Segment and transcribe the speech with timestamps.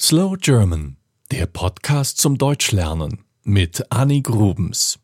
[0.00, 0.96] Slow German,
[1.30, 4.98] der Podcast zum Deutschlernen mit Annie Grubens.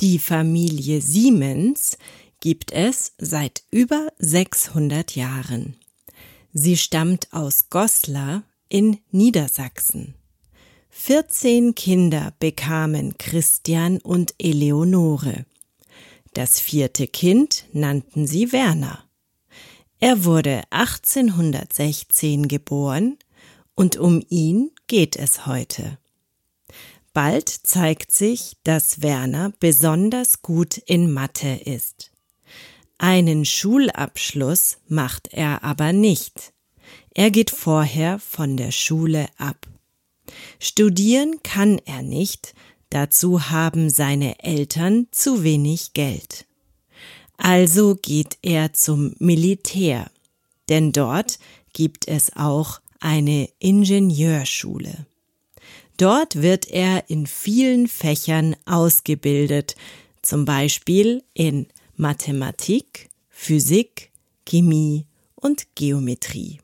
[0.00, 1.98] Die Familie Siemens
[2.38, 5.76] gibt es seit über 600 Jahren.
[6.52, 10.14] Sie stammt aus Goslar in Niedersachsen.
[10.90, 15.44] 14 Kinder bekamen Christian und Eleonore.
[16.34, 19.04] Das vierte Kind nannten sie Werner.
[19.98, 23.18] Er wurde 1816 geboren
[23.74, 25.98] und um ihn geht es heute.
[27.12, 32.10] Bald zeigt sich, dass Werner besonders gut in Mathe ist.
[32.98, 36.52] Einen Schulabschluss macht er aber nicht.
[37.14, 39.68] Er geht vorher von der Schule ab.
[40.58, 42.54] Studieren kann er nicht,
[42.90, 46.46] dazu haben seine Eltern zu wenig Geld.
[47.36, 50.10] Also geht er zum Militär,
[50.68, 51.38] denn dort
[51.72, 55.06] gibt es auch eine Ingenieurschule.
[55.96, 59.76] Dort wird er in vielen Fächern ausgebildet,
[60.22, 64.10] zum Beispiel in Mathematik, Physik,
[64.46, 66.60] Chemie und Geometrie.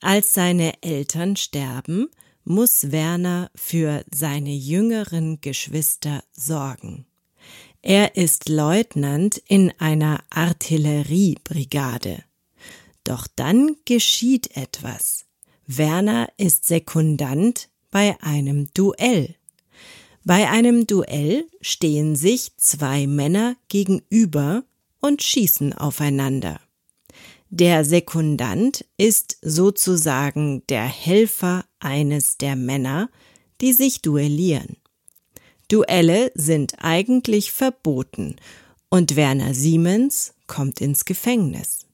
[0.00, 2.08] Als seine Eltern sterben,
[2.44, 7.06] muss Werner für seine jüngeren Geschwister sorgen.
[7.82, 12.24] Er ist Leutnant in einer Artilleriebrigade.
[13.10, 15.24] Doch dann geschieht etwas.
[15.66, 19.34] Werner ist Sekundant bei einem Duell.
[20.22, 24.62] Bei einem Duell stehen sich zwei Männer gegenüber
[25.00, 26.60] und schießen aufeinander.
[27.48, 33.10] Der Sekundant ist sozusagen der Helfer eines der Männer,
[33.60, 34.76] die sich duellieren.
[35.66, 38.36] Duelle sind eigentlich verboten
[38.88, 41.89] und Werner Siemens kommt ins Gefängnis.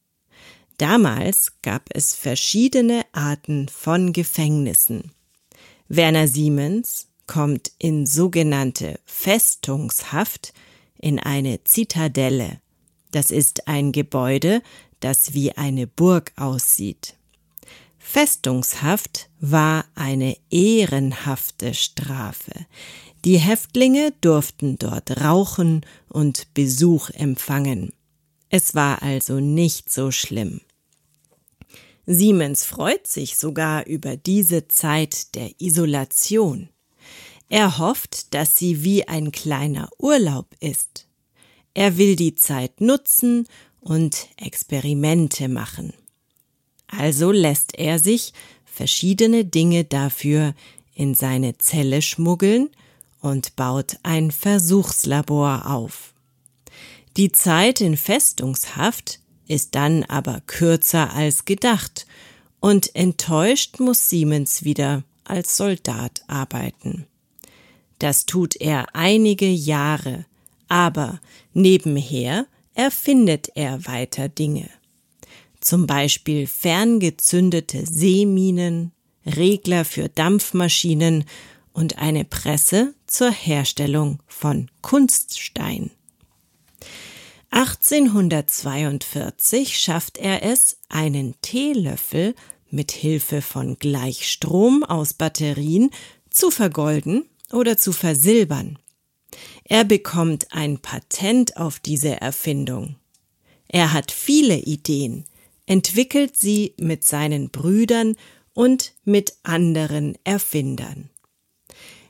[0.78, 5.12] Damals gab es verschiedene Arten von Gefängnissen.
[5.88, 10.52] Werner Siemens kommt in sogenannte Festungshaft
[10.98, 12.60] in eine Zitadelle.
[13.10, 14.62] Das ist ein Gebäude,
[15.00, 17.14] das wie eine Burg aussieht.
[17.98, 22.66] Festungshaft war eine ehrenhafte Strafe.
[23.24, 27.92] Die Häftlinge durften dort rauchen und Besuch empfangen.
[28.48, 30.60] Es war also nicht so schlimm.
[32.06, 36.68] Siemens freut sich sogar über diese Zeit der Isolation.
[37.48, 41.06] Er hofft, dass sie wie ein kleiner Urlaub ist.
[41.74, 43.46] Er will die Zeit nutzen
[43.80, 45.92] und Experimente machen.
[46.86, 48.32] Also lässt er sich
[48.64, 50.54] verschiedene Dinge dafür
[50.94, 52.70] in seine Zelle schmuggeln
[53.20, 56.14] und baut ein Versuchslabor auf.
[57.16, 62.06] Die Zeit in Festungshaft ist dann aber kürzer als gedacht
[62.60, 67.06] und enttäuscht muss Siemens wieder als Soldat arbeiten.
[67.98, 70.26] Das tut er einige Jahre,
[70.68, 71.20] aber
[71.54, 74.68] nebenher erfindet er weiter Dinge.
[75.60, 78.92] Zum Beispiel ferngezündete Seeminen,
[79.24, 81.24] Regler für Dampfmaschinen
[81.72, 85.90] und eine Presse zur Herstellung von Kunststein.
[87.50, 92.34] 1842 schafft er es, einen Teelöffel
[92.70, 95.90] mit Hilfe von Gleichstrom aus Batterien
[96.30, 98.78] zu vergolden oder zu versilbern.
[99.64, 102.96] Er bekommt ein Patent auf diese Erfindung.
[103.68, 105.24] Er hat viele Ideen,
[105.66, 108.16] entwickelt sie mit seinen Brüdern
[108.54, 111.10] und mit anderen Erfindern.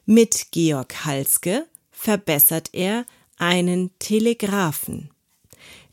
[0.04, 3.06] Mit Georg Halske verbessert er
[3.38, 5.10] einen Telegraphen.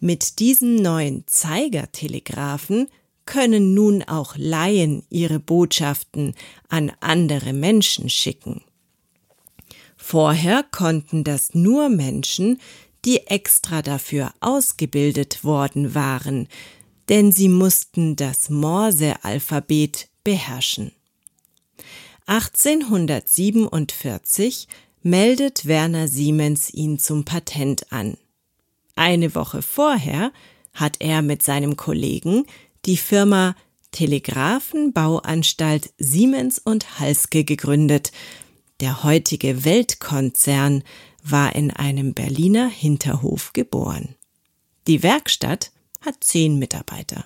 [0.06, 2.90] Mit diesem neuen Zeigertelegraphen
[3.24, 6.36] können nun auch Laien ihre Botschaften
[6.68, 8.66] an andere Menschen schicken.
[9.96, 12.60] Vorher konnten das nur Menschen,
[13.06, 16.50] die extra dafür ausgebildet worden waren,
[17.08, 20.92] denn sie mussten das Morse-Alphabet beherrschen.
[22.26, 24.68] 1847
[25.02, 28.18] meldet Werner Siemens ihn zum Patent an.
[28.96, 30.32] Eine Woche vorher
[30.74, 32.46] hat er mit seinem Kollegen
[32.86, 33.56] die Firma
[33.92, 38.12] Telegrafenbauanstalt Siemens und Halske gegründet.
[38.80, 40.84] Der heutige Weltkonzern
[41.24, 44.16] war in einem Berliner Hinterhof geboren.
[44.88, 47.26] Die Werkstatt hat zehn Mitarbeiter.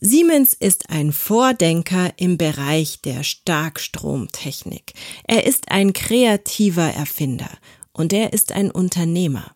[0.00, 4.94] Siemens ist ein Vordenker im Bereich der Starkstromtechnik.
[5.28, 7.50] Er ist ein kreativer Erfinder
[7.92, 9.54] und er ist ein Unternehmer.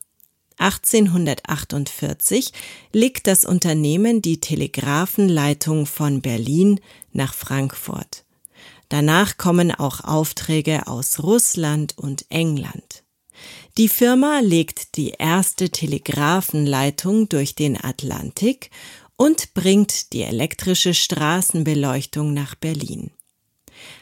[0.58, 2.52] 1848
[2.92, 6.80] legt das Unternehmen die Telegrafenleitung von Berlin
[7.12, 8.24] nach Frankfurt.
[8.88, 13.02] Danach kommen auch Aufträge aus Russland und England.
[13.76, 18.70] Die Firma legt die erste Telegrafenleitung durch den Atlantik
[19.16, 23.10] und bringt die elektrische Straßenbeleuchtung nach Berlin.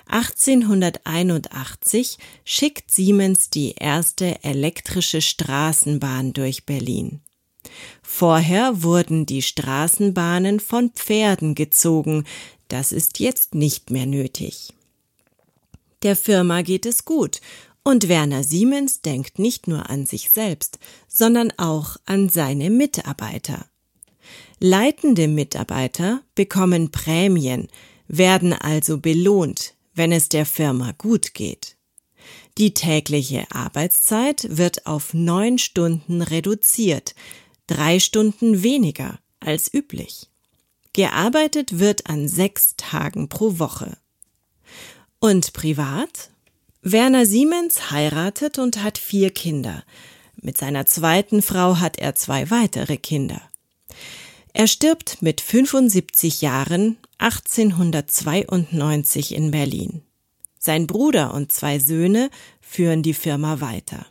[0.07, 7.21] 1881 schickt Siemens die erste elektrische Straßenbahn durch Berlin.
[8.03, 12.25] Vorher wurden die Straßenbahnen von Pferden gezogen,
[12.69, 14.73] das ist jetzt nicht mehr nötig.
[16.03, 17.41] Der Firma geht es gut
[17.83, 20.79] und Werner Siemens denkt nicht nur an sich selbst,
[21.09, 23.67] sondern auch an seine Mitarbeiter.
[24.59, 27.69] Leitende Mitarbeiter bekommen Prämien,
[28.09, 31.77] werden also belohnt, wenn es der Firma gut geht.
[32.57, 37.15] Die tägliche Arbeitszeit wird auf neun Stunden reduziert,
[37.67, 40.29] drei Stunden weniger als üblich.
[40.93, 43.97] Gearbeitet wird an sechs Tagen pro Woche.
[45.19, 46.31] Und privat?
[46.83, 49.83] Werner Siemens heiratet und hat vier Kinder.
[50.37, 53.41] Mit seiner zweiten Frau hat er zwei weitere Kinder.
[54.57, 60.03] Er stirbt mit 75 Jahren 1892 in Berlin.
[60.61, 62.31] Sein Bruder und zwei Söhne
[62.61, 64.07] führen die Firma weiter.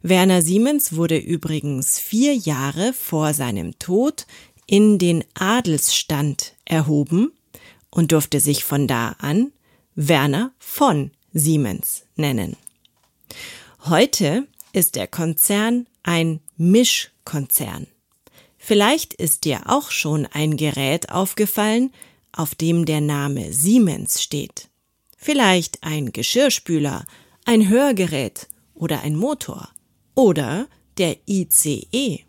[0.00, 4.26] Werner Siemens wurde übrigens vier Jahre vor seinem Tod
[4.66, 7.30] in den Adelsstand erhoben
[7.90, 9.52] und durfte sich von da an
[9.94, 12.56] Werner von Siemens nennen.
[13.84, 17.88] Heute ist der Konzern ein Mischkonzern.
[18.62, 21.94] Vielleicht ist dir auch schon ein Gerät aufgefallen,
[22.30, 24.68] auf dem der Name Siemens steht.
[25.16, 27.06] Vielleicht ein Geschirrspüler,
[27.46, 29.70] ein Hörgerät oder ein Motor
[30.14, 30.68] oder
[30.98, 32.26] der ICE.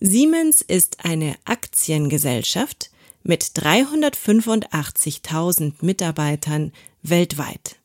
[0.00, 2.90] Siemens ist eine Aktiengesellschaft
[3.22, 6.72] mit 385.000 Mitarbeitern
[7.02, 7.76] weltweit.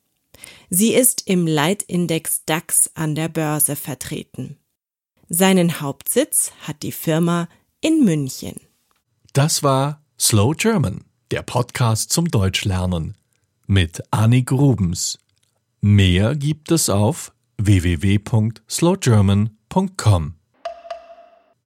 [0.70, 4.56] Sie ist im Leitindex DAX an der Börse vertreten.
[5.28, 7.48] Seinen Hauptsitz hat die Firma
[7.80, 8.56] in München.
[9.32, 13.16] Das war Slow German, der Podcast zum Deutschlernen
[13.66, 15.18] mit Annik Rubens.
[15.80, 20.34] Mehr gibt es auf www.slowgerman.com.